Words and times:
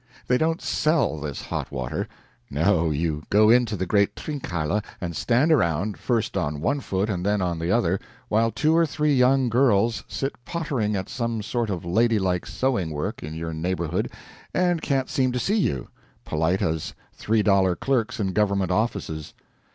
They 0.25 0.39
don't 0.39 0.63
SELL 0.63 1.19
this 1.19 1.43
hot 1.43 1.71
water; 1.71 2.07
no, 2.49 2.89
you 2.89 3.21
go 3.29 3.51
into 3.51 3.77
the 3.77 3.85
great 3.85 4.15
Trinkhalle, 4.15 4.81
and 4.99 5.15
stand 5.15 5.51
around, 5.51 5.95
first 5.95 6.35
on 6.35 6.59
one 6.59 6.79
foot 6.79 7.07
and 7.07 7.23
then 7.23 7.39
on 7.39 7.59
the 7.59 7.71
other, 7.71 7.99
while 8.27 8.49
two 8.49 8.75
or 8.75 8.87
three 8.87 9.13
young 9.13 9.47
girls 9.47 10.03
sit 10.07 10.43
pottering 10.43 10.95
at 10.95 11.07
some 11.07 11.43
sort 11.43 11.69
of 11.69 11.85
ladylike 11.85 12.47
sewing 12.47 12.89
work 12.89 13.21
in 13.21 13.35
your 13.35 13.53
neighborhood 13.53 14.09
and 14.55 14.81
can't 14.81 15.07
seem 15.07 15.31
to 15.33 15.39
see 15.39 15.59
you 15.59 15.87
polite 16.25 16.63
as 16.63 16.95
three 17.13 17.43
dollar 17.43 17.75
clerks 17.75 18.19
in 18.19 18.33
government 18.33 18.71
offices. 18.71 19.35